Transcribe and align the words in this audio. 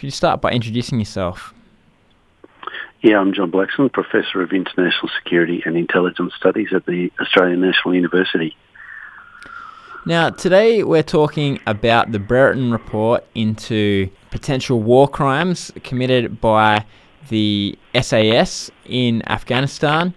could 0.00 0.06
you 0.06 0.12
start 0.12 0.40
by 0.40 0.50
introducing 0.50 0.98
yourself? 0.98 1.52
Yeah, 3.02 3.18
I'm 3.18 3.34
John 3.34 3.52
Blaxland, 3.52 3.92
Professor 3.92 4.40
of 4.40 4.50
International 4.50 5.10
Security 5.22 5.62
and 5.66 5.76
Intelligence 5.76 6.32
Studies 6.34 6.68
at 6.74 6.86
the 6.86 7.12
Australian 7.20 7.60
National 7.60 7.94
University. 7.94 8.56
Now, 10.06 10.30
today 10.30 10.82
we're 10.84 11.02
talking 11.02 11.60
about 11.66 12.12
the 12.12 12.18
Brereton 12.18 12.72
Report 12.72 13.26
into 13.34 14.08
potential 14.30 14.80
war 14.80 15.06
crimes 15.06 15.70
committed 15.84 16.40
by 16.40 16.86
the 17.28 17.78
SAS 18.00 18.70
in 18.86 19.22
Afghanistan. 19.28 20.14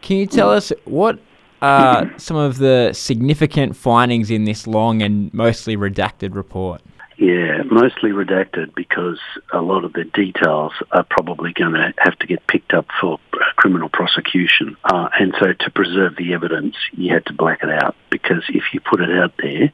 Can 0.00 0.18
you 0.18 0.28
tell 0.28 0.50
us 0.50 0.72
what 0.84 1.18
are 1.60 2.08
some 2.18 2.36
of 2.36 2.58
the 2.58 2.92
significant 2.92 3.74
findings 3.74 4.30
in 4.30 4.44
this 4.44 4.68
long 4.68 5.02
and 5.02 5.34
mostly 5.34 5.76
redacted 5.76 6.36
report? 6.36 6.80
Yeah, 7.16 7.62
mostly 7.62 8.10
redacted 8.10 8.74
because 8.74 9.20
a 9.52 9.60
lot 9.60 9.84
of 9.84 9.92
the 9.92 10.04
details 10.04 10.72
are 10.90 11.04
probably 11.04 11.52
going 11.52 11.74
to 11.74 11.94
have 11.98 12.18
to 12.18 12.26
get 12.26 12.44
picked 12.46 12.74
up 12.74 12.86
for 13.00 13.18
criminal 13.56 13.88
prosecution. 13.88 14.76
Uh, 14.82 15.08
and 15.18 15.32
so 15.38 15.52
to 15.52 15.70
preserve 15.70 16.16
the 16.16 16.34
evidence, 16.34 16.74
you 16.92 17.14
had 17.14 17.24
to 17.26 17.32
black 17.32 17.62
it 17.62 17.70
out 17.70 17.94
because 18.10 18.42
if 18.48 18.64
you 18.72 18.80
put 18.80 19.00
it 19.00 19.10
out 19.16 19.32
there, 19.38 19.72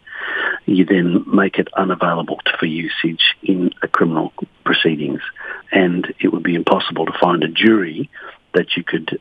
you 0.67 0.85
then 0.85 1.25
make 1.27 1.59
it 1.59 1.69
unavailable 1.75 2.41
for 2.59 2.67
usage 2.67 3.35
in 3.43 3.71
a 3.83 3.89
criminal 3.89 4.35
proceedings. 4.65 5.23
And 5.73 6.13
it 6.21 6.29
would 6.29 6.43
be 6.43 6.55
impossible 6.55 7.07
to 7.07 7.19
find 7.19 7.43
a 7.43 7.49
jury 7.49 8.11
that 8.53 8.77
you 8.77 8.85
could 8.85 9.19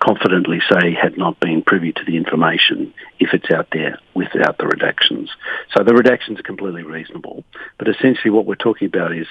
confidently 0.00 0.60
say 0.70 0.94
had 0.94 1.18
not 1.18 1.38
been 1.40 1.62
privy 1.62 1.92
to 1.92 2.04
the 2.04 2.16
information 2.16 2.94
if 3.18 3.34
it's 3.34 3.50
out 3.50 3.68
there 3.72 3.98
without 4.14 4.58
the 4.58 4.64
redactions. 4.64 5.28
So 5.74 5.82
the 5.82 5.92
redactions 5.92 6.38
are 6.38 6.44
completely 6.44 6.82
reasonable. 6.82 7.44
But 7.78 7.88
essentially 7.88 8.30
what 8.30 8.46
we're 8.46 8.54
talking 8.54 8.86
about 8.86 9.12
is 9.14 9.26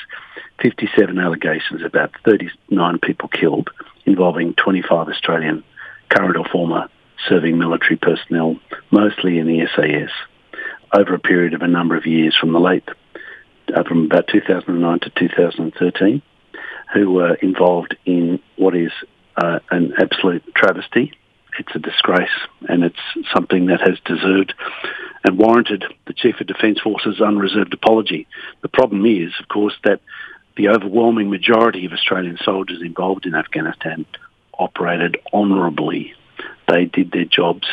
57 0.61 1.17
allegations 1.17 1.83
about 1.83 2.11
39 2.25 2.99
people 2.99 3.29
killed 3.29 3.69
involving 4.05 4.53
25 4.55 5.07
Australian 5.07 5.63
current 6.09 6.37
or 6.37 6.45
former 6.45 6.89
serving 7.27 7.57
military 7.57 7.97
personnel, 7.97 8.57
mostly 8.91 9.39
in 9.39 9.47
the 9.47 9.67
SAS, 9.75 10.11
over 10.93 11.15
a 11.15 11.19
period 11.19 11.53
of 11.53 11.61
a 11.61 11.67
number 11.67 11.95
of 11.95 12.05
years 12.05 12.35
from 12.39 12.53
the 12.53 12.59
late, 12.59 12.87
uh, 13.73 13.83
from 13.83 14.05
about 14.05 14.27
2009 14.27 14.99
to 14.99 15.09
2013, 15.09 16.21
who 16.93 17.11
were 17.11 17.33
involved 17.35 17.97
in 18.05 18.39
what 18.55 18.75
is 18.75 18.91
uh, 19.37 19.59
an 19.71 19.93
absolute 19.97 20.43
travesty. 20.55 21.13
It's 21.59 21.75
a 21.75 21.79
disgrace, 21.79 22.29
and 22.67 22.83
it's 22.83 23.29
something 23.33 23.67
that 23.67 23.81
has 23.81 23.97
deserved 24.05 24.53
and 25.23 25.37
warranted 25.37 25.85
the 26.05 26.13
Chief 26.13 26.39
of 26.39 26.47
Defence 26.47 26.79
Force's 26.81 27.19
unreserved 27.21 27.73
apology. 27.73 28.27
The 28.61 28.67
problem 28.69 29.05
is, 29.05 29.31
of 29.39 29.47
course, 29.47 29.73
that 29.83 30.01
the 30.55 30.69
overwhelming 30.69 31.29
majority 31.29 31.85
of 31.85 31.93
Australian 31.93 32.37
soldiers 32.43 32.81
involved 32.81 33.25
in 33.25 33.35
Afghanistan 33.35 34.05
operated 34.57 35.17
honourably. 35.33 36.13
They 36.67 36.85
did 36.85 37.11
their 37.11 37.25
jobs 37.25 37.67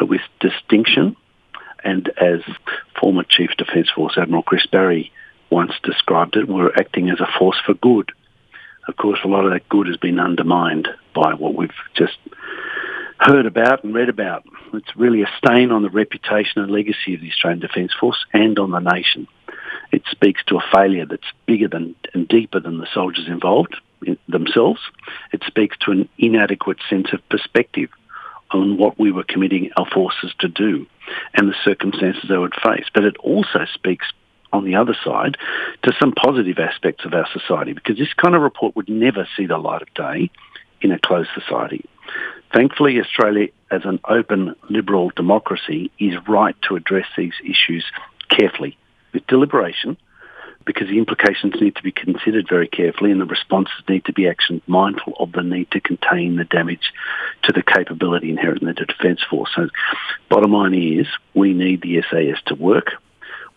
with 0.00 0.22
distinction, 0.40 1.16
and 1.84 2.10
as 2.18 2.40
former 2.98 3.24
Chief 3.28 3.50
Defence 3.56 3.90
Force 3.94 4.14
Admiral 4.16 4.42
Chris 4.42 4.66
Barrie 4.66 5.12
once 5.50 5.72
described 5.82 6.36
it, 6.36 6.48
were 6.48 6.72
acting 6.78 7.10
as 7.10 7.20
a 7.20 7.28
force 7.38 7.58
for 7.64 7.74
good 7.74 8.12
of 8.90 8.96
course, 8.96 9.20
a 9.24 9.28
lot 9.28 9.44
of 9.44 9.52
that 9.52 9.68
good 9.68 9.86
has 9.86 9.96
been 9.96 10.18
undermined 10.18 10.88
by 11.14 11.34
what 11.34 11.54
we've 11.54 11.70
just 11.94 12.18
heard 13.18 13.46
about 13.46 13.84
and 13.84 13.94
read 13.94 14.08
about. 14.08 14.44
It's 14.74 14.96
really 14.96 15.22
a 15.22 15.30
stain 15.38 15.70
on 15.70 15.82
the 15.82 15.90
reputation 15.90 16.60
and 16.60 16.70
legacy 16.70 17.14
of 17.14 17.20
the 17.20 17.30
Australian 17.30 17.60
Defence 17.60 17.92
Force 17.98 18.24
and 18.32 18.58
on 18.58 18.72
the 18.72 18.80
nation. 18.80 19.28
It 19.92 20.02
speaks 20.10 20.42
to 20.46 20.58
a 20.58 20.64
failure 20.74 21.06
that's 21.06 21.22
bigger 21.46 21.68
than 21.68 21.94
and 22.14 22.26
deeper 22.26 22.58
than 22.58 22.78
the 22.78 22.88
soldiers 22.92 23.28
involved 23.28 23.76
in 24.04 24.18
themselves. 24.28 24.80
It 25.32 25.42
speaks 25.46 25.76
to 25.84 25.92
an 25.92 26.08
inadequate 26.18 26.78
sense 26.88 27.12
of 27.12 27.26
perspective 27.28 27.90
on 28.50 28.76
what 28.76 28.98
we 28.98 29.12
were 29.12 29.24
committing 29.24 29.70
our 29.76 29.86
forces 29.86 30.32
to 30.40 30.48
do 30.48 30.86
and 31.34 31.48
the 31.48 31.54
circumstances 31.64 32.24
they 32.28 32.36
would 32.36 32.54
face. 32.62 32.86
But 32.92 33.04
it 33.04 33.16
also 33.18 33.66
speaks 33.72 34.06
on 34.52 34.64
the 34.64 34.76
other 34.76 34.96
side 35.04 35.36
to 35.82 35.92
some 35.98 36.12
positive 36.12 36.58
aspects 36.58 37.04
of 37.04 37.14
our 37.14 37.26
society 37.32 37.72
because 37.72 37.98
this 37.98 38.12
kind 38.14 38.34
of 38.34 38.42
report 38.42 38.76
would 38.76 38.88
never 38.88 39.28
see 39.36 39.46
the 39.46 39.58
light 39.58 39.82
of 39.82 39.92
day 39.94 40.30
in 40.80 40.92
a 40.92 40.98
closed 40.98 41.30
society. 41.34 41.84
Thankfully, 42.52 43.00
Australia, 43.00 43.48
as 43.70 43.82
an 43.84 44.00
open 44.08 44.56
liberal 44.68 45.12
democracy, 45.14 45.90
is 45.98 46.14
right 46.28 46.56
to 46.62 46.76
address 46.76 47.06
these 47.16 47.34
issues 47.44 47.84
carefully 48.28 48.76
with 49.12 49.26
deliberation 49.26 49.96
because 50.66 50.88
the 50.88 50.98
implications 50.98 51.54
need 51.60 51.74
to 51.76 51.82
be 51.82 51.92
considered 51.92 52.46
very 52.48 52.68
carefully 52.68 53.10
and 53.10 53.20
the 53.20 53.26
responses 53.26 53.82
need 53.88 54.04
to 54.04 54.12
be 54.12 54.24
actioned 54.24 54.60
mindful 54.66 55.14
of 55.18 55.32
the 55.32 55.42
need 55.42 55.70
to 55.70 55.80
contain 55.80 56.36
the 56.36 56.44
damage 56.44 56.92
to 57.42 57.52
the 57.52 57.62
capability 57.62 58.30
inherent 58.30 58.62
in 58.62 58.68
the 58.68 58.74
Defence 58.74 59.20
Force. 59.28 59.50
So 59.54 59.68
bottom 60.28 60.52
line 60.52 60.74
is 60.74 61.06
we 61.34 61.54
need 61.54 61.82
the 61.82 62.02
SAS 62.10 62.42
to 62.46 62.54
work. 62.54 62.92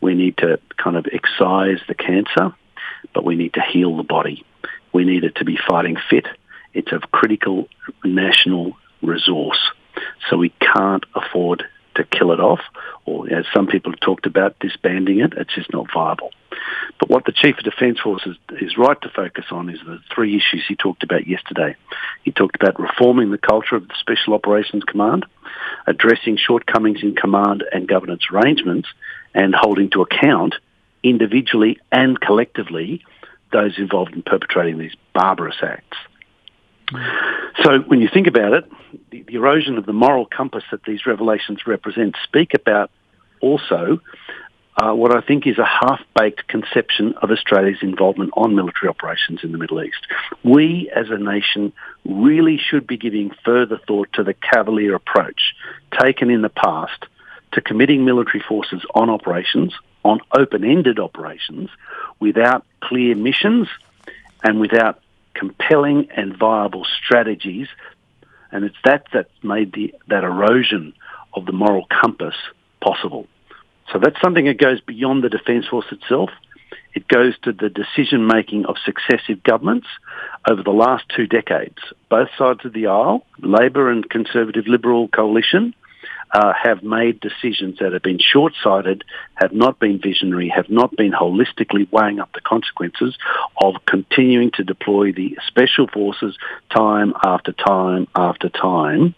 We 0.03 0.15
need 0.15 0.35
to 0.39 0.59
kind 0.75 0.97
of 0.97 1.07
excise 1.09 1.79
the 1.87 1.95
cancer, 1.95 2.53
but 3.13 3.23
we 3.23 3.37
need 3.37 3.53
to 3.53 3.61
heal 3.61 3.95
the 3.95 4.03
body. 4.03 4.45
We 4.91 5.05
need 5.05 5.23
it 5.23 5.35
to 5.35 5.45
be 5.45 5.57
fighting 5.57 5.95
fit. 6.09 6.27
It's 6.73 6.91
a 6.91 6.99
critical 6.99 7.69
national 8.03 8.73
resource. 9.01 9.59
So 10.29 10.35
we 10.35 10.49
can't 10.59 11.05
afford 11.15 11.63
to 11.95 12.03
kill 12.03 12.31
it 12.31 12.39
off, 12.39 12.61
or 13.05 13.31
as 13.31 13.45
some 13.53 13.67
people 13.67 13.91
have 13.91 13.99
talked 13.99 14.25
about, 14.25 14.59
disbanding 14.59 15.19
it. 15.19 15.33
It's 15.37 15.53
just 15.53 15.71
not 15.71 15.87
viable. 15.93 16.31
But 16.99 17.09
what 17.09 17.25
the 17.25 17.31
Chief 17.31 17.57
of 17.57 17.63
Defence 17.63 17.99
Forces 17.99 18.37
is 18.61 18.77
right 18.77 18.99
to 19.01 19.09
focus 19.09 19.45
on 19.51 19.69
is 19.69 19.79
the 19.85 19.99
three 20.13 20.35
issues 20.35 20.63
he 20.67 20.75
talked 20.75 21.03
about 21.03 21.27
yesterday. 21.27 21.75
He 22.23 22.31
talked 22.31 22.55
about 22.55 22.79
reforming 22.79 23.31
the 23.31 23.37
culture 23.37 23.75
of 23.75 23.87
the 23.87 23.95
Special 23.99 24.33
Operations 24.33 24.83
Command, 24.83 25.25
addressing 25.87 26.37
shortcomings 26.37 27.03
in 27.03 27.15
command 27.15 27.63
and 27.71 27.87
governance 27.87 28.23
arrangements, 28.31 28.87
and 29.33 29.53
holding 29.55 29.89
to 29.91 30.01
account 30.01 30.55
individually 31.03 31.79
and 31.91 32.19
collectively 32.19 33.03
those 33.51 33.77
involved 33.77 34.13
in 34.13 34.23
perpetrating 34.23 34.77
these 34.77 34.95
barbarous 35.13 35.57
acts. 35.61 35.97
So 37.63 37.79
when 37.79 38.01
you 38.01 38.09
think 38.13 38.27
about 38.27 38.53
it, 38.53 38.71
the, 39.09 39.23
the, 39.23 39.35
erosion 39.35 39.77
of 39.77 39.85
the 39.85 39.93
moral 39.93 40.25
compass 40.25 40.63
that 40.71 40.83
these 40.83 41.05
revelations 41.05 41.65
represent 41.65 42.15
speak 42.23 42.53
about 42.53 42.91
also 43.41 43.99
uh, 44.81 44.93
what 44.93 45.15
I 45.15 45.21
think 45.21 45.45
is 45.45 45.57
a 45.59 45.65
half-baked 45.65 46.47
conception 46.47 47.13
of 47.21 47.29
Australia's 47.29 47.77
involvement 47.81 48.31
on 48.35 48.55
military 48.55 48.89
operations 48.89 49.41
in 49.43 49.51
the 49.51 49.57
Middle 49.57 49.83
East. 49.83 50.07
We 50.43 50.91
as 50.95 51.09
a 51.09 51.17
nation 51.17 51.73
really 52.05 52.57
should 52.57 52.87
be 52.87 52.97
giving 52.97 53.31
further 53.45 53.79
thought 53.87 54.11
to 54.13 54.23
the 54.23 54.33
cavalier 54.33 54.95
approach 54.95 55.53
taken 56.01 56.31
in 56.31 56.41
the 56.41 56.49
past 56.49 57.05
to 57.51 57.61
committing 57.61 58.03
military 58.03 58.43
forces 58.47 58.83
on 58.95 59.11
operations, 59.11 59.73
on 60.03 60.19
open-ended 60.35 60.99
operations, 60.99 61.69
without 62.19 62.65
clear 62.81 63.15
missions 63.15 63.67
and 64.43 64.59
without 64.59 65.02
compelling 65.33 66.07
and 66.15 66.37
viable 66.37 66.85
strategies. 66.85 67.67
And 68.51 68.63
it's 68.63 68.77
that 68.85 69.05
that 69.13 69.27
made 69.41 69.73
the, 69.73 69.93
that 70.07 70.23
erosion 70.23 70.93
of 71.33 71.45
the 71.45 71.51
moral 71.51 71.85
compass 71.89 72.35
possible. 72.81 73.27
So 73.91 73.99
that's 73.99 74.19
something 74.21 74.45
that 74.45 74.59
goes 74.59 74.81
beyond 74.81 75.23
the 75.23 75.29
Defence 75.29 75.67
Force 75.67 75.85
itself. 75.91 76.29
It 76.93 77.07
goes 77.07 77.33
to 77.43 77.51
the 77.51 77.69
decision 77.69 78.27
making 78.27 78.65
of 78.65 78.75
successive 78.85 79.43
governments 79.43 79.87
over 80.49 80.61
the 80.61 80.71
last 80.71 81.05
two 81.15 81.25
decades. 81.25 81.77
Both 82.09 82.29
sides 82.37 82.65
of 82.65 82.73
the 82.73 82.87
aisle, 82.87 83.25
Labor 83.39 83.89
and 83.89 84.07
Conservative 84.07 84.67
Liberal 84.67 85.07
coalition, 85.07 85.73
uh, 86.33 86.51
have 86.61 86.81
made 86.81 87.19
decisions 87.19 87.77
that 87.79 87.93
have 87.93 88.01
been 88.01 88.19
short-sighted, 88.19 89.03
have 89.35 89.53
not 89.53 89.79
been 89.79 89.99
visionary, 89.99 90.49
have 90.49 90.69
not 90.69 90.95
been 90.95 91.11
holistically 91.11 91.89
weighing 91.91 92.19
up 92.19 92.31
the 92.33 92.41
consequences 92.41 93.15
of 93.61 93.75
continuing 93.85 94.49
to 94.51 94.63
deploy 94.63 95.11
the 95.11 95.37
special 95.47 95.87
forces 95.87 96.35
time 96.75 97.13
after 97.23 97.51
time 97.51 98.07
after 98.15 98.49
time 98.49 99.13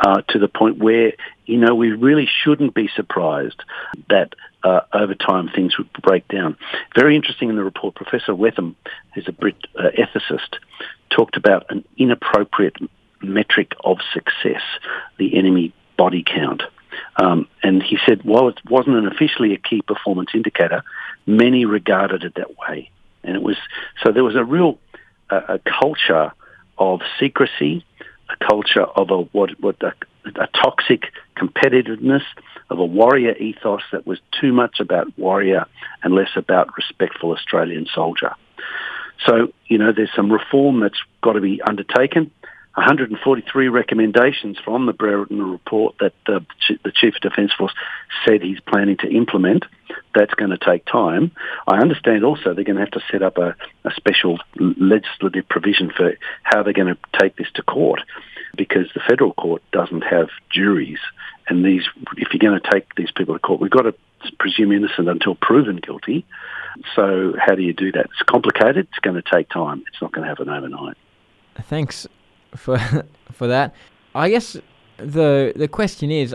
uh, 0.00 0.22
to 0.28 0.38
the 0.38 0.48
point 0.48 0.78
where, 0.78 1.12
you 1.46 1.58
know, 1.58 1.74
we 1.74 1.92
really 1.92 2.28
shouldn't 2.42 2.74
be 2.74 2.88
surprised 2.94 3.62
that 4.10 4.34
uh, 4.64 4.80
over 4.92 5.14
time 5.14 5.48
things 5.48 5.78
would 5.78 5.92
break 5.92 6.26
down. 6.28 6.56
Very 6.96 7.14
interesting 7.14 7.48
in 7.48 7.56
the 7.56 7.64
report, 7.64 7.94
Professor 7.94 8.34
Whetham, 8.34 8.74
who's 9.14 9.28
a 9.28 9.32
Brit 9.32 9.56
uh, 9.78 9.90
ethicist, 9.96 10.56
talked 11.10 11.36
about 11.36 11.66
an 11.70 11.84
inappropriate 11.96 12.76
metric 13.22 13.72
of 13.84 13.98
success, 14.12 14.62
the 15.18 15.36
enemy 15.36 15.72
body 15.98 16.24
count. 16.24 16.62
Um, 17.16 17.48
and 17.62 17.82
he 17.82 17.98
said, 18.06 18.22
while 18.22 18.48
it 18.48 18.58
wasn't 18.70 19.06
officially 19.12 19.52
a 19.52 19.58
key 19.58 19.82
performance 19.82 20.30
indicator, 20.32 20.82
many 21.26 21.66
regarded 21.66 22.24
it 22.24 22.36
that 22.36 22.56
way. 22.56 22.90
And 23.22 23.36
it 23.36 23.42
was 23.42 23.56
so 24.02 24.12
there 24.12 24.24
was 24.24 24.36
a 24.36 24.44
real 24.44 24.78
uh, 25.28 25.56
a 25.56 25.58
culture 25.58 26.32
of 26.78 27.00
secrecy, 27.20 27.84
a 28.30 28.44
culture 28.46 28.84
of 28.84 29.10
a 29.10 29.18
what 29.18 29.50
what 29.60 29.76
a, 29.82 29.92
a 30.24 30.46
toxic 30.46 31.12
competitiveness, 31.36 32.22
of 32.70 32.78
a 32.78 32.84
warrior 32.84 33.36
ethos 33.36 33.82
that 33.92 34.06
was 34.06 34.18
too 34.40 34.52
much 34.52 34.80
about 34.80 35.06
warrior 35.18 35.66
and 36.02 36.14
less 36.14 36.30
about 36.36 36.76
respectful 36.76 37.32
Australian 37.32 37.86
soldier. 37.94 38.34
So, 39.26 39.52
you 39.66 39.78
know, 39.78 39.92
there's 39.92 40.14
some 40.14 40.32
reform 40.32 40.80
that's 40.80 41.00
got 41.22 41.32
to 41.32 41.40
be 41.40 41.60
undertaken. 41.60 42.30
143 42.78 43.68
recommendations 43.68 44.56
from 44.64 44.86
the 44.86 44.92
Brereton 44.92 45.42
report 45.42 45.96
that 45.98 46.12
uh, 46.28 46.38
the, 46.68 46.78
the 46.84 46.92
Chief 46.92 47.16
of 47.16 47.20
Defence 47.20 47.52
Force 47.58 47.74
said 48.24 48.40
he's 48.40 48.60
planning 48.60 48.96
to 48.98 49.08
implement. 49.08 49.64
That's 50.14 50.32
going 50.34 50.50
to 50.50 50.58
take 50.58 50.84
time. 50.84 51.32
I 51.66 51.78
understand 51.78 52.24
also 52.24 52.54
they're 52.54 52.62
going 52.62 52.76
to 52.76 52.82
have 52.82 52.92
to 52.92 53.02
set 53.10 53.24
up 53.24 53.36
a, 53.36 53.56
a 53.84 53.90
special 53.96 54.38
legislative 54.56 55.48
provision 55.48 55.90
for 55.90 56.16
how 56.44 56.62
they're 56.62 56.72
going 56.72 56.94
to 56.94 57.18
take 57.18 57.34
this 57.36 57.48
to 57.54 57.64
court 57.64 58.00
because 58.56 58.86
the 58.94 59.00
federal 59.08 59.34
court 59.34 59.60
doesn't 59.72 60.02
have 60.02 60.28
juries. 60.48 61.00
And 61.48 61.64
these, 61.64 61.82
if 62.16 62.28
you're 62.32 62.48
going 62.48 62.60
to 62.60 62.70
take 62.70 62.94
these 62.94 63.10
people 63.10 63.34
to 63.34 63.40
court, 63.40 63.60
we've 63.60 63.72
got 63.72 63.82
to 63.82 63.94
presume 64.38 64.70
innocent 64.70 65.08
until 65.08 65.34
proven 65.34 65.78
guilty. 65.78 66.24
So 66.94 67.34
how 67.44 67.56
do 67.56 67.62
you 67.62 67.72
do 67.72 67.90
that? 67.90 68.04
It's 68.04 68.22
complicated. 68.24 68.86
It's 68.90 69.00
going 69.00 69.20
to 69.20 69.28
take 69.28 69.48
time. 69.48 69.82
It's 69.88 70.00
not 70.00 70.12
going 70.12 70.22
to 70.22 70.28
happen 70.28 70.48
overnight. 70.48 70.96
Thanks 71.56 72.06
for 72.56 72.78
for 73.32 73.46
that. 73.46 73.74
I 74.14 74.30
guess 74.30 74.56
the 74.96 75.52
the 75.54 75.68
question 75.68 76.10
is, 76.10 76.34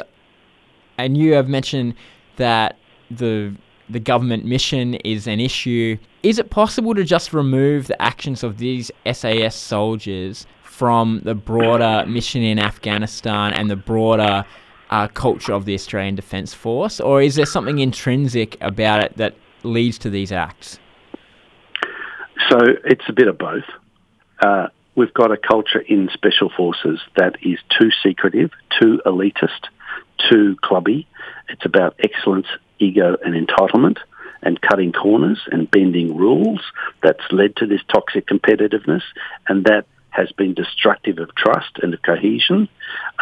and 0.97 1.17
you 1.17 1.33
have 1.33 1.47
mentioned 1.47 1.95
that 2.37 2.77
the 3.11 3.55
the 3.89 3.99
government 3.99 4.45
mission 4.45 4.95
is 4.95 5.27
an 5.27 5.39
issue. 5.39 5.97
Is 6.23 6.39
it 6.39 6.49
possible 6.49 6.95
to 6.95 7.03
just 7.03 7.33
remove 7.33 7.87
the 7.87 8.01
actions 8.01 8.43
of 8.43 8.57
these 8.57 8.91
SAS 9.11 9.55
soldiers 9.55 10.47
from 10.61 11.21
the 11.23 11.35
broader 11.35 12.05
mission 12.07 12.41
in 12.41 12.57
Afghanistan 12.57 13.53
and 13.53 13.69
the 13.69 13.75
broader 13.75 14.45
uh, 14.89 15.07
culture 15.09 15.53
of 15.53 15.65
the 15.65 15.73
Australian 15.73 16.15
Defence 16.15 16.53
Force, 16.53 16.99
or 16.99 17.21
is 17.21 17.35
there 17.35 17.45
something 17.45 17.79
intrinsic 17.79 18.57
about 18.61 19.03
it 19.03 19.17
that 19.17 19.35
leads 19.63 19.97
to 19.99 20.09
these 20.09 20.31
acts? 20.31 20.79
So 22.49 22.57
it's 22.85 23.03
a 23.07 23.13
bit 23.13 23.27
of 23.27 23.37
both. 23.37 23.63
Uh, 24.39 24.67
we've 24.95 25.13
got 25.13 25.31
a 25.31 25.37
culture 25.37 25.79
in 25.79 26.09
special 26.13 26.49
forces 26.49 26.99
that 27.15 27.37
is 27.41 27.59
too 27.79 27.89
secretive, 28.03 28.51
too 28.79 29.01
elitist, 29.05 29.67
too 30.29 30.55
clubby. 30.61 31.07
It's 31.49 31.65
about 31.65 31.95
excellence, 31.99 32.47
ego, 32.79 33.17
and 33.23 33.33
entitlement, 33.33 33.97
and 34.41 34.59
cutting 34.61 34.91
corners 34.91 35.39
and 35.51 35.69
bending 35.69 36.15
rules. 36.17 36.61
That's 37.01 37.23
led 37.31 37.55
to 37.57 37.65
this 37.65 37.81
toxic 37.91 38.27
competitiveness, 38.27 39.03
and 39.47 39.65
that 39.65 39.85
has 40.09 40.31
been 40.31 40.53
destructive 40.53 41.17
of 41.17 41.33
trust 41.35 41.79
and 41.81 41.93
of 41.93 42.01
cohesion, 42.03 42.69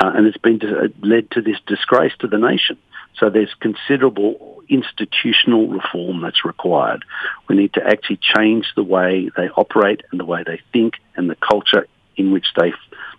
uh, 0.02 0.12
and 0.14 0.28
it's 0.28 0.38
been 0.38 0.60
led 1.02 1.32
to 1.32 1.42
this 1.42 1.58
disgrace 1.66 2.12
to 2.20 2.28
the 2.28 2.38
nation. 2.38 2.78
So 3.18 3.30
there's 3.30 3.54
considerable 3.60 4.64
institutional 4.70 5.68
reform 5.68 6.22
that's 6.22 6.46
required. 6.46 7.04
We 7.48 7.56
need 7.56 7.74
to 7.74 7.86
actually 7.86 8.20
change 8.22 8.66
the 8.76 8.84
way 8.84 9.30
they 9.36 9.50
operate 9.50 10.02
and 10.12 10.20
the 10.20 10.26
way 10.26 10.44
they 10.46 10.62
think 10.72 10.94
and 11.16 11.30
the 11.30 11.36
culture 11.36 11.88
in 12.16 12.32
which 12.32 12.48
they 12.56 12.74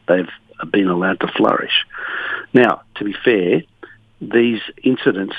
they've 0.09 0.29
been 0.71 0.89
allowed 0.89 1.21
to 1.21 1.29
flourish. 1.29 1.85
Now, 2.53 2.83
to 2.97 3.05
be 3.05 3.15
fair, 3.25 3.62
these 4.21 4.61
incidents 4.83 5.37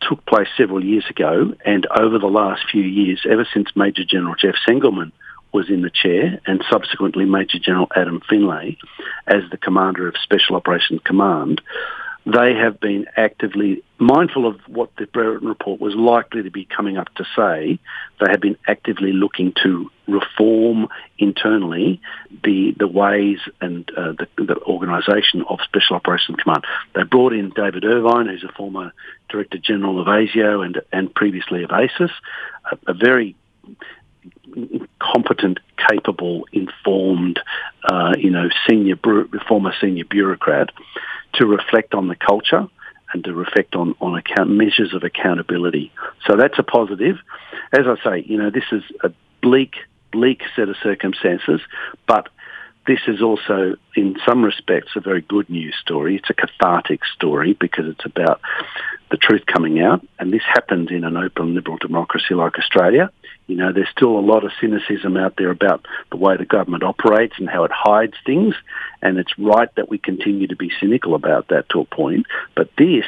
took 0.00 0.24
place 0.26 0.48
several 0.56 0.84
years 0.84 1.04
ago, 1.08 1.54
and 1.64 1.86
over 1.86 2.18
the 2.18 2.26
last 2.26 2.62
few 2.70 2.82
years, 2.82 3.24
ever 3.28 3.46
since 3.52 3.68
Major 3.76 4.04
General 4.04 4.34
Jeff 4.34 4.56
Sengelman 4.66 5.12
was 5.52 5.68
in 5.68 5.82
the 5.82 5.90
chair, 5.90 6.40
and 6.46 6.64
subsequently 6.70 7.24
Major 7.24 7.58
General 7.58 7.88
Adam 7.94 8.20
Findlay 8.28 8.78
as 9.26 9.42
the 9.50 9.58
commander 9.58 10.08
of 10.08 10.14
Special 10.22 10.56
Operations 10.56 11.00
Command, 11.04 11.60
they 12.24 12.54
have 12.54 12.78
been 12.78 13.06
actively 13.16 13.82
mindful 13.98 14.46
of 14.46 14.60
what 14.68 14.90
the 14.96 15.06
Brereton 15.06 15.48
report 15.48 15.80
was 15.80 15.94
likely 15.94 16.42
to 16.44 16.50
be 16.50 16.64
coming 16.64 16.96
up 16.96 17.12
to 17.16 17.24
say. 17.36 17.80
They 18.20 18.30
have 18.30 18.40
been 18.40 18.56
actively 18.68 19.12
looking 19.12 19.52
to 19.62 19.90
reform 20.06 20.88
internally 21.18 22.00
the 22.44 22.74
the 22.78 22.86
ways 22.86 23.38
and 23.60 23.90
uh, 23.96 24.12
the, 24.12 24.28
the 24.36 24.56
organisation 24.66 25.44
of 25.48 25.58
Special 25.64 25.96
Operations 25.96 26.38
Command. 26.42 26.64
They 26.94 27.02
brought 27.02 27.32
in 27.32 27.50
David 27.50 27.84
Irvine, 27.84 28.28
who's 28.28 28.44
a 28.44 28.52
former 28.52 28.92
Director 29.28 29.58
General 29.58 30.00
of 30.00 30.06
ASIO 30.06 30.64
and 30.64 30.80
and 30.92 31.12
previously 31.12 31.64
of 31.64 31.70
ASIS, 31.70 32.10
a, 32.70 32.78
a 32.86 32.94
very 32.94 33.34
competent, 35.00 35.58
capable, 35.76 36.46
informed, 36.52 37.40
uh, 37.84 38.14
you 38.18 38.30
know, 38.30 38.48
senior 38.68 38.96
former 39.48 39.72
senior 39.80 40.04
bureaucrat 40.04 40.70
to 41.34 41.46
reflect 41.46 41.94
on 41.94 42.08
the 42.08 42.16
culture 42.16 42.66
and 43.12 43.24
to 43.24 43.34
reflect 43.34 43.74
on, 43.74 43.94
on 44.00 44.16
account 44.16 44.50
measures 44.50 44.94
of 44.94 45.02
accountability. 45.02 45.92
So 46.26 46.36
that's 46.36 46.58
a 46.58 46.62
positive. 46.62 47.16
As 47.72 47.86
I 47.86 47.96
say, 48.02 48.24
you 48.26 48.38
know, 48.38 48.50
this 48.50 48.64
is 48.72 48.82
a 49.02 49.12
bleak, 49.42 49.74
bleak 50.12 50.42
set 50.56 50.68
of 50.68 50.76
circumstances, 50.82 51.60
but 52.06 52.28
this 52.86 53.00
is 53.06 53.22
also, 53.22 53.76
in 53.94 54.16
some 54.26 54.44
respects, 54.44 54.92
a 54.96 55.00
very 55.00 55.20
good 55.20 55.48
news 55.48 55.74
story. 55.80 56.16
It's 56.16 56.30
a 56.30 56.34
cathartic 56.34 57.04
story 57.14 57.52
because 57.52 57.86
it's 57.86 58.04
about 58.04 58.40
the 59.10 59.16
truth 59.16 59.46
coming 59.46 59.80
out, 59.80 60.04
and 60.18 60.32
this 60.32 60.42
happens 60.42 60.90
in 60.90 61.04
an 61.04 61.16
open 61.16 61.54
liberal 61.54 61.76
democracy 61.76 62.34
like 62.34 62.58
Australia. 62.58 63.10
You 63.46 63.56
know, 63.56 63.72
there's 63.72 63.90
still 63.90 64.18
a 64.18 64.20
lot 64.20 64.44
of 64.44 64.52
cynicism 64.60 65.16
out 65.16 65.34
there 65.36 65.50
about 65.50 65.86
the 66.10 66.16
way 66.16 66.36
the 66.36 66.44
government 66.44 66.82
operates 66.82 67.34
and 67.38 67.48
how 67.48 67.64
it 67.64 67.70
hides 67.72 68.14
things, 68.24 68.54
and 69.00 69.18
it's 69.18 69.38
right 69.38 69.68
that 69.76 69.88
we 69.88 69.98
continue 69.98 70.48
to 70.48 70.56
be 70.56 70.72
cynical 70.80 71.14
about 71.14 71.48
that 71.48 71.68
to 71.70 71.80
a 71.80 71.84
point. 71.84 72.26
But 72.56 72.70
this, 72.76 73.04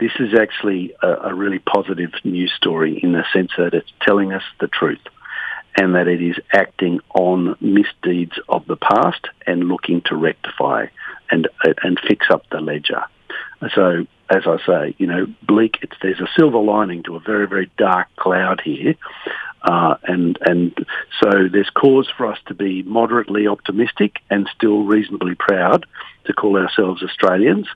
this 0.00 0.12
is 0.18 0.34
actually 0.34 0.94
a, 1.02 1.28
a 1.30 1.34
really 1.34 1.58
positive 1.58 2.12
news 2.24 2.52
story 2.56 2.98
in 3.00 3.12
the 3.12 3.24
sense 3.32 3.52
that 3.56 3.74
it's 3.74 3.92
telling 4.00 4.32
us 4.32 4.42
the 4.58 4.68
truth 4.68 5.00
and 5.76 5.94
that 5.94 6.08
it 6.08 6.22
is 6.22 6.36
acting 6.52 7.00
on 7.14 7.56
misdeeds 7.60 8.38
of 8.48 8.66
the 8.66 8.76
past 8.76 9.26
and 9.46 9.68
looking 9.68 10.00
to 10.02 10.16
rectify 10.16 10.86
and 11.30 11.48
and 11.82 12.00
fix 12.06 12.26
up 12.30 12.44
the 12.50 12.60
ledger. 12.60 13.04
So, 13.74 14.06
as 14.30 14.42
I 14.46 14.58
say, 14.66 14.94
you 14.98 15.06
know, 15.06 15.26
bleak. 15.42 15.78
It's, 15.82 15.94
there's 16.02 16.20
a 16.20 16.28
silver 16.36 16.58
lining 16.58 17.02
to 17.04 17.16
a 17.16 17.20
very 17.20 17.46
very 17.46 17.70
dark 17.76 18.08
cloud 18.16 18.60
here, 18.64 18.94
uh, 19.62 19.96
and 20.04 20.38
and 20.40 20.86
so 21.22 21.48
there's 21.50 21.70
cause 21.70 22.08
for 22.16 22.26
us 22.26 22.38
to 22.46 22.54
be 22.54 22.82
moderately 22.82 23.46
optimistic 23.46 24.16
and 24.30 24.48
still 24.54 24.84
reasonably 24.84 25.34
proud 25.34 25.86
to 26.24 26.32
call 26.32 26.56
ourselves 26.56 27.02
Australians. 27.02 27.66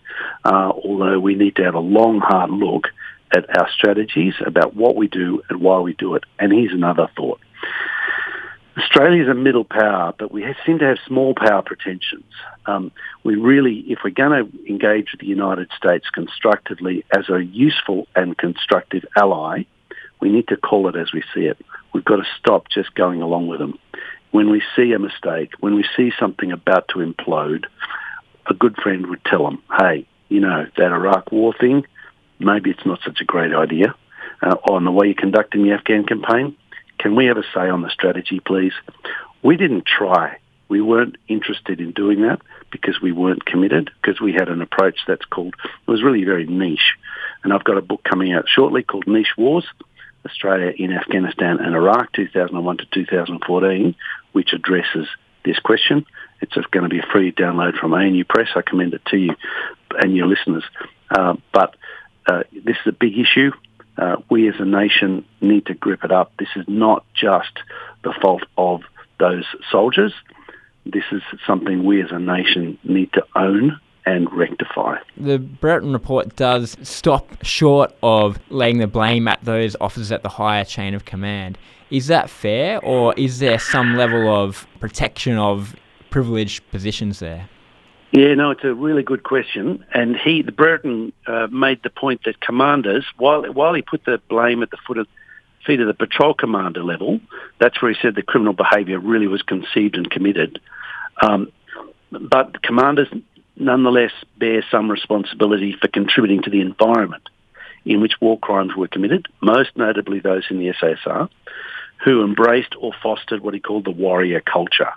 Uh, 0.44 0.73
although 0.85 1.19
we 1.19 1.35
need 1.35 1.56
to 1.56 1.64
have 1.64 1.75
a 1.75 1.81
long 1.81 2.20
hard 2.20 2.50
look 2.50 2.88
at 3.32 3.58
our 3.58 3.70
strategies 3.70 4.35
about 4.44 4.75
what 4.75 4.97
we 4.97 5.08
do 5.08 5.43
and 5.49 5.61
why 5.61 5.79
we 5.79 5.94
do 5.94 6.14
it. 6.14 6.25
And 6.38 6.52
here's 6.52 6.73
another 6.73 7.08
thought. 7.17 7.41
Australia 8.78 9.23
is 9.23 9.28
a 9.28 9.35
middle 9.35 9.64
power, 9.64 10.14
but 10.16 10.30
we 10.30 10.44
seem 10.64 10.78
to 10.78 10.85
have 10.85 10.99
small 11.06 11.35
power 11.35 11.62
pretensions. 11.62 12.33
Um, 12.66 12.92
we 13.25 13.35
really, 13.35 13.80
if 13.88 14.00
we're 14.04 14.11
going 14.11 14.44
to 14.44 14.68
engage 14.68 15.12
with 15.12 15.21
the 15.21 15.26
United 15.26 15.71
States 15.76 16.09
constructively 16.11 17.04
as 17.11 17.28
a 17.28 17.44
useful 17.44 18.06
and 18.14 18.38
constructive 18.38 19.04
ally, 19.16 19.64
we 20.21 20.30
need 20.30 20.49
to 20.49 20.56
call 20.56 20.88
it 20.88 20.97
as 20.97 21.12
we 21.12 21.23
see 21.35 21.47
it. 21.47 21.59
We've 21.92 22.04
got 22.04 22.16
to 22.16 22.26
stop 22.38 22.68
just 22.68 22.94
going 22.94 23.23
along 23.23 23.49
with 23.49 23.59
them. 23.59 23.78
When 24.30 24.50
we 24.50 24.62
see 24.76 24.92
a 24.92 24.99
mistake, 24.99 25.52
when 25.59 25.75
we 25.75 25.85
see 25.97 26.12
something 26.18 26.52
about 26.52 26.88
to 26.88 26.99
implode, 26.99 27.64
a 28.47 28.54
good 28.54 28.76
friend 28.76 29.06
would 29.09 29.25
tell 29.25 29.44
them, 29.44 29.62
hey, 29.76 30.06
you 30.28 30.40
know, 30.40 30.66
that 30.76 30.92
Iraq 30.92 31.33
war 31.33 31.52
thing, 31.59 31.85
maybe 32.38 32.71
it's 32.71 32.87
not 32.87 33.00
such 33.04 33.21
a 33.21 33.25
great 33.25 33.52
idea. 33.52 33.94
Uh, 34.42 34.56
on 34.71 34.85
the 34.85 34.92
way 34.92 35.06
you're 35.06 35.14
conducting 35.14 35.64
the 35.64 35.73
Afghan 35.73 36.06
campaign, 36.06 36.56
can 37.00 37.16
we 37.16 37.26
have 37.26 37.38
a 37.38 37.42
say 37.54 37.69
on 37.69 37.80
the 37.80 37.90
strategy, 37.90 38.40
please? 38.40 38.75
We 39.42 39.57
didn't 39.57 39.87
try. 39.87 40.38
We 40.69 40.83
weren't 40.83 41.16
interested 41.28 41.80
in 41.80 41.92
doing 41.92 42.23
that 42.23 42.42
because 42.71 43.00
we 43.00 43.11
weren't 43.11 43.45
committed, 43.45 43.90
because 44.00 44.21
we 44.21 44.35
had 44.35 44.49
an 44.49 44.61
approach 44.61 44.99
that's 45.09 45.25
called, 45.25 45.54
it 45.64 45.90
was 45.90 46.02
really 46.02 46.25
very 46.25 46.47
niche. 46.47 46.95
And 47.42 47.52
I've 47.52 47.64
got 47.64 47.78
a 47.78 47.83
book 47.83 48.04
coming 48.04 48.33
out 48.33 48.45
shortly 48.49 48.83
called 48.83 49.07
Niche 49.07 49.35
Wars, 49.38 49.64
Australia 50.26 50.73
in 50.76 50.92
Afghanistan 50.92 51.59
and 51.59 51.75
Iraq, 51.75 52.12
2001 52.12 52.76
to 52.76 52.85
2014, 52.92 53.95
which 54.33 54.52
addresses 54.52 55.09
this 55.42 55.59
question. 55.59 56.04
It's 56.42 56.54
going 56.54 56.85
to 56.85 56.90
be 56.90 56.99
a 56.99 57.07
free 57.11 57.33
download 57.33 57.78
from 57.78 57.95
ANU 57.95 58.25
Press. 58.25 58.49
I 58.54 58.62
commend 58.62 58.92
it 58.92 59.04
to 59.07 59.16
you 59.16 59.35
and 59.99 60.14
your 60.14 60.26
listeners. 60.26 60.64
Uh, 61.11 61.37
but 61.52 61.76
uh, 62.26 62.42
this 62.52 62.76
is 62.76 62.87
a 62.87 62.92
big 62.92 63.19
issue. 63.19 63.52
Uh, 63.97 64.16
we 64.30 64.49
as 64.49 64.54
a 64.59 64.64
nation 64.64 65.25
need 65.40 65.66
to 65.66 65.75
grip 65.75 66.04
it 66.04 66.12
up. 66.12 66.32
This 66.38 66.49
is 66.56 66.64
not 66.68 67.04
just 67.14 67.52
the 68.02 68.14
fault 68.23 68.42
of 68.56 68.82
those 69.18 69.44
soldiers. 69.70 70.12
This 70.87 71.04
is 71.12 71.23
something 71.47 71.85
we 71.85 72.02
as 72.02 72.11
a 72.11 72.18
nation 72.18 72.78
need 72.85 73.12
to 73.12 73.25
own 73.37 73.78
and 74.06 74.32
rectify. 74.32 74.97
The 75.16 75.38
Brereton 75.38 75.92
report 75.92 76.35
does 76.37 76.76
stop 76.82 77.44
short 77.44 77.94
of 78.02 78.38
laying 78.49 78.78
the 78.78 78.87
blame 78.87 79.28
at 79.28 79.44
those 79.44 79.76
officers 79.80 80.11
at 80.11 80.23
the 80.23 80.28
higher 80.30 80.64
chain 80.64 80.94
of 80.94 81.04
command. 81.04 81.59
Is 81.90 82.06
that 82.06 82.30
fair, 82.30 82.82
or 82.85 83.14
is 83.14 83.40
there 83.40 83.59
some 83.59 83.97
level 83.97 84.28
of 84.28 84.66
protection 84.78 85.37
of 85.37 85.76
privileged 86.09 86.68
positions 86.70 87.18
there? 87.18 87.49
Yeah, 88.12 88.35
no, 88.35 88.50
it's 88.50 88.64
a 88.64 88.75
really 88.75 89.05
good 89.05 89.23
question. 89.23 89.85
And 89.95 90.17
he, 90.17 90.43
the 90.43 90.52
Brereton, 90.52 91.12
uh, 91.26 91.47
made 91.50 91.83
the 91.83 91.90
point 91.90 92.23
that 92.25 92.40
commanders, 92.40 93.05
while 93.17 93.45
while 93.52 93.73
he 93.75 93.83
put 93.83 94.05
the 94.05 94.21
blame 94.29 94.62
at 94.62 94.71
the 94.71 94.79
foot 94.87 94.99
of 94.99 95.07
feet 95.64 95.81
of 95.81 95.87
the 95.87 95.95
patrol 95.95 96.35
commander 96.35 96.83
level, 96.83 97.21
that's 97.61 97.81
where 97.81 97.93
he 97.93 97.99
said 98.00 98.14
the 98.14 98.23
criminal 98.23 98.52
behaviour 98.52 98.99
really 98.99 99.26
was 99.26 99.43
conceived 99.43 99.97
and 99.97 100.11
committed. 100.11 100.61
Um, 101.23 101.52
but 102.11 102.62
commanders 102.62 103.09
nonetheless 103.57 104.12
bear 104.38 104.64
some 104.71 104.90
responsibility 104.90 105.76
for 105.81 105.87
contributing 105.87 106.43
to 106.43 106.50
the 106.50 106.61
environment 106.61 107.29
in 107.85 108.00
which 108.00 108.21
war 108.21 108.38
crimes 108.38 108.75
were 108.76 108.88
committed, 108.88 109.26
most 109.40 109.71
notably 109.76 110.19
those 110.19 110.45
in 110.50 110.59
the 110.59 110.73
SASR, 110.83 111.29
who 112.05 112.25
embraced 112.25 112.75
or 112.79 112.93
fostered 113.02 113.40
what 113.40 113.55
he 113.55 113.61
called 113.61 113.85
the 113.85 113.90
warrior 113.90 114.40
culture. 114.40 114.93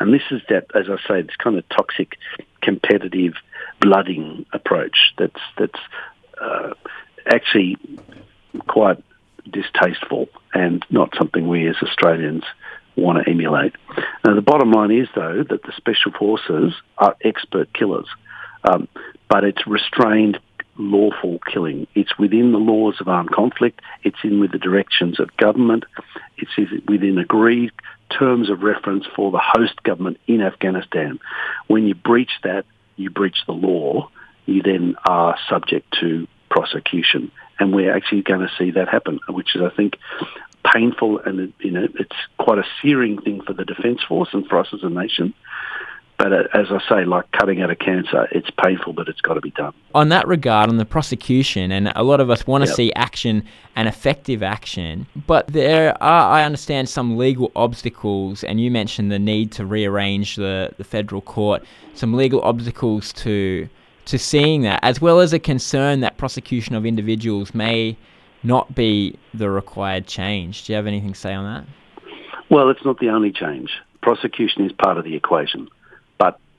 And 0.00 0.12
this 0.12 0.22
is 0.30 0.42
that, 0.48 0.66
as 0.74 0.86
I 0.88 0.96
say, 1.08 1.22
this 1.22 1.36
kind 1.36 1.56
of 1.56 1.68
toxic, 1.68 2.18
competitive, 2.62 3.34
blooding 3.80 4.46
approach 4.52 5.12
that's 5.18 5.40
that's 5.58 5.78
uh, 6.40 6.70
actually 7.26 7.76
quite 8.66 9.02
distasteful 9.50 10.28
and 10.52 10.84
not 10.90 11.14
something 11.16 11.48
we 11.48 11.68
as 11.68 11.76
Australians 11.82 12.44
want 12.96 13.22
to 13.22 13.30
emulate. 13.30 13.74
Now, 14.24 14.34
the 14.34 14.42
bottom 14.42 14.70
line 14.70 14.90
is, 14.90 15.08
though, 15.14 15.44
that 15.48 15.62
the 15.62 15.72
Special 15.76 16.12
Forces 16.12 16.72
are 16.98 17.16
expert 17.22 17.72
killers, 17.74 18.06
um, 18.64 18.88
but 19.28 19.44
it's 19.44 19.66
restrained 19.66 20.38
lawful 20.76 21.38
killing. 21.52 21.86
It's 21.94 22.18
within 22.18 22.52
the 22.52 22.58
laws 22.58 23.00
of 23.00 23.08
armed 23.08 23.30
conflict. 23.30 23.80
It's 24.02 24.18
in 24.24 24.40
with 24.40 24.52
the 24.52 24.58
directions 24.58 25.20
of 25.20 25.36
government. 25.36 25.84
It's 26.36 26.50
within 26.88 27.18
agreed 27.18 27.72
terms 28.18 28.50
of 28.50 28.62
reference 28.62 29.04
for 29.14 29.30
the 29.30 29.40
host 29.42 29.82
government 29.82 30.18
in 30.26 30.40
Afghanistan. 30.40 31.18
When 31.66 31.86
you 31.86 31.94
breach 31.94 32.32
that, 32.42 32.64
you 32.96 33.10
breach 33.10 33.38
the 33.46 33.52
law. 33.52 34.10
You 34.46 34.62
then 34.62 34.96
are 35.06 35.36
subject 35.48 35.94
to 36.00 36.26
prosecution. 36.50 37.30
And 37.58 37.74
we're 37.74 37.94
actually 37.94 38.22
going 38.22 38.40
to 38.40 38.50
see 38.58 38.72
that 38.72 38.88
happen, 38.88 39.20
which 39.28 39.54
is, 39.54 39.62
I 39.62 39.74
think, 39.74 39.96
painful 40.64 41.18
and 41.18 41.52
you 41.60 41.70
know 41.70 41.86
it's 42.00 42.16
quite 42.38 42.58
a 42.58 42.64
searing 42.80 43.20
thing 43.20 43.42
for 43.42 43.52
the 43.52 43.64
defence 43.64 44.00
force 44.08 44.30
and 44.32 44.46
for 44.46 44.58
us 44.58 44.68
as 44.72 44.82
a 44.82 44.88
nation. 44.88 45.34
But 46.18 46.32
uh, 46.32 46.42
as 46.54 46.66
I 46.70 46.78
say, 46.88 47.04
like 47.04 47.30
cutting 47.32 47.60
out 47.60 47.70
a 47.70 47.76
cancer, 47.76 48.28
it's 48.30 48.48
painful, 48.62 48.92
but 48.92 49.08
it's 49.08 49.20
got 49.20 49.34
to 49.34 49.40
be 49.40 49.50
done. 49.50 49.74
On 49.94 50.10
that 50.10 50.28
regard, 50.28 50.70
on 50.70 50.76
the 50.76 50.84
prosecution, 50.84 51.72
and 51.72 51.92
a 51.96 52.02
lot 52.04 52.20
of 52.20 52.30
us 52.30 52.46
want 52.46 52.62
to 52.62 52.68
yep. 52.68 52.76
see 52.76 52.92
action 52.94 53.44
and 53.74 53.88
effective 53.88 54.42
action, 54.42 55.06
but 55.26 55.48
there 55.48 56.00
are, 56.02 56.30
I 56.30 56.44
understand, 56.44 56.88
some 56.88 57.16
legal 57.16 57.50
obstacles, 57.56 58.44
and 58.44 58.60
you 58.60 58.70
mentioned 58.70 59.10
the 59.10 59.18
need 59.18 59.50
to 59.52 59.66
rearrange 59.66 60.36
the, 60.36 60.70
the 60.78 60.84
federal 60.84 61.20
court, 61.20 61.64
some 61.94 62.14
legal 62.14 62.40
obstacles 62.42 63.12
to 63.14 63.68
to 64.06 64.18
seeing 64.18 64.60
that, 64.62 64.80
as 64.82 65.00
well 65.00 65.20
as 65.20 65.32
a 65.32 65.38
concern 65.38 66.00
that 66.00 66.18
prosecution 66.18 66.74
of 66.74 66.84
individuals 66.84 67.54
may 67.54 67.96
not 68.42 68.74
be 68.74 69.18
the 69.32 69.48
required 69.50 70.06
change. 70.06 70.64
Do 70.64 70.72
you 70.72 70.76
have 70.76 70.86
anything 70.86 71.14
to 71.14 71.18
say 71.18 71.32
on 71.32 71.44
that? 71.44 71.66
Well, 72.50 72.68
it's 72.68 72.84
not 72.84 72.98
the 72.98 73.08
only 73.08 73.32
change. 73.32 73.70
Prosecution 74.02 74.66
is 74.66 74.72
part 74.72 74.98
of 74.98 75.04
the 75.04 75.16
equation, 75.16 75.68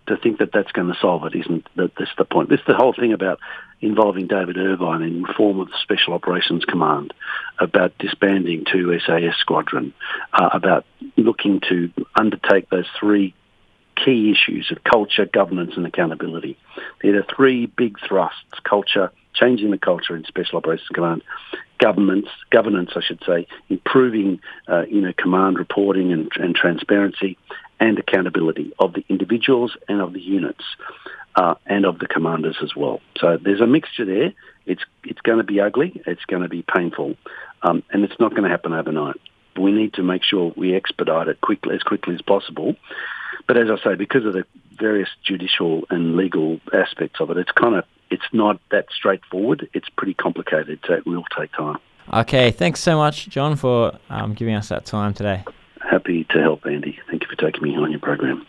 to 0.08 0.18
think 0.18 0.40
that 0.40 0.52
that's 0.54 0.72
going 0.72 0.88
to 0.88 1.00
solve 1.00 1.26
it 1.26 1.36
isn't. 1.36 1.68
That, 1.76 1.92
that's 1.98 2.12
the 2.18 2.26
point. 2.26 2.50
This 2.50 2.60
is 2.60 2.66
the 2.68 2.76
whole 2.76 2.94
thing 2.94 3.14
about 3.14 3.40
involving 3.82 4.28
David 4.28 4.58
Irvine 4.58 5.02
in 5.02 5.24
reform 5.24 5.60
of 5.60 5.68
the 5.68 5.78
Special 5.82 6.14
Operations 6.14 6.66
Command, 6.66 7.14
about 7.60 7.98
disbanding 7.98 8.66
two 8.72 8.98
SAS 9.00 9.36
squadron, 9.40 9.94
uh, 10.34 10.50
about 10.54 10.86
looking 11.18 11.62
to 11.70 11.92
undertake 12.16 12.70
those 12.70 12.88
three 13.00 13.34
key 13.96 14.32
issues 14.32 14.72
of 14.72 14.84
culture, 14.84 15.26
governance 15.26 15.74
and 15.78 15.86
accountability. 15.86 16.58
There 17.02 17.18
are 17.18 17.26
three 17.36 17.66
big 17.66 17.98
thrusts, 18.06 18.60
culture, 18.64 19.12
changing 19.34 19.72
the 19.72 19.78
culture 19.78 20.16
in 20.16 20.24
Special 20.26 20.58
Operations 20.58 20.90
Command, 20.94 21.22
governments, 21.80 22.30
governance, 22.50 22.92
I 22.96 23.02
should 23.02 23.22
say, 23.26 23.48
improving, 23.70 24.40
uh, 24.68 24.86
you 24.86 25.02
know, 25.02 25.14
command 25.18 25.58
reporting 25.58 26.12
and, 26.12 26.32
and, 26.36 26.56
transparency 26.56 27.38
and 27.80 28.00
accountability 28.00 28.74
of 28.80 28.94
the 28.94 29.04
individuals 29.10 29.76
and 29.88 30.02
of 30.02 30.14
the 30.14 30.22
units 30.22 30.64
uh, 31.36 31.56
and 31.66 31.86
of 31.86 32.00
the 32.00 32.08
commanders 32.08 32.58
as 32.62 32.76
well. 32.76 33.02
So 33.18 33.38
there's 33.38 33.62
a 33.62 33.68
mixture 33.68 34.06
there. 34.06 34.34
It's 34.66 34.84
it's 35.04 35.22
going 35.22 35.38
to 35.38 35.44
be 35.44 35.60
ugly. 35.60 36.02
It's 36.06 36.26
going 36.26 36.44
to 36.44 36.50
be 36.50 36.64
painful, 36.64 37.16
um, 37.62 37.84
and 37.92 38.04
it's 38.04 38.20
not 38.20 38.32
going 38.32 38.44
to 38.44 38.50
happen 38.50 38.74
overnight. 38.74 39.20
We 39.60 39.72
need 39.72 39.94
to 39.94 40.04
make 40.04 40.24
sure 40.24 40.54
we 40.56 40.76
expedite 40.76 41.28
it 41.28 41.40
quickly 41.42 41.76
as 41.76 41.84
quickly 41.84 42.16
as 42.16 42.22
possible. 42.22 42.76
But 43.48 43.58
as 43.58 43.70
I 43.70 43.82
say, 43.84 43.96
because 43.96 44.26
of 44.26 44.34
the 44.34 44.46
various 44.78 45.10
judicial 45.24 45.84
and 45.90 46.16
legal 46.16 46.60
aspects 46.74 47.20
of 47.20 47.30
it, 47.30 47.38
it's 47.38 47.52
kind 47.52 47.76
of 47.76 47.86
it's 48.10 48.26
not 48.34 48.60
that 48.72 48.88
straightforward. 48.96 49.70
It's 49.74 49.90
pretty 49.90 50.14
complicated, 50.14 50.80
so 50.88 50.94
it 50.94 51.06
will 51.06 51.26
take 51.38 51.52
time. 51.54 51.78
Okay, 52.12 52.52
thanks 52.52 52.80
so 52.80 52.98
much, 52.98 53.30
John, 53.30 53.56
for 53.56 53.98
um, 54.10 54.34
giving 54.34 54.56
us 54.56 54.70
that 54.70 54.86
time 54.86 55.14
today. 55.14 55.44
Happy 55.90 56.26
to 56.32 56.42
help, 56.42 56.66
Andy. 56.66 57.00
Thank 57.10 57.24
you 57.24 57.30
for 57.30 57.36
taking 57.36 57.64
me 57.64 57.76
on 57.76 57.92
your 57.92 58.00
program. 58.00 58.46